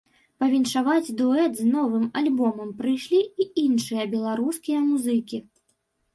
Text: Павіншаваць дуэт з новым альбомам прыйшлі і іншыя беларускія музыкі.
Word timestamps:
Павіншаваць 0.43 1.13
дуэт 1.19 1.51
з 1.59 1.65
новым 1.73 2.07
альбомам 2.21 2.73
прыйшлі 2.81 3.21
і 3.23 3.43
іншыя 3.67 4.09
беларускія 4.17 4.79
музыкі. 4.89 5.37